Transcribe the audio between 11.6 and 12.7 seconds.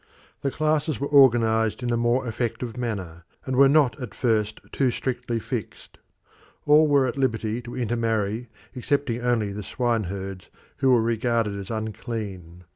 unclean.